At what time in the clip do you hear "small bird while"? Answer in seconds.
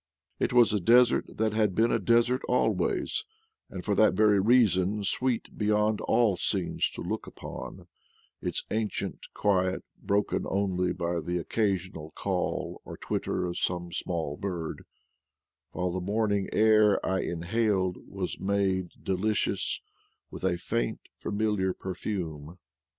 13.93-15.91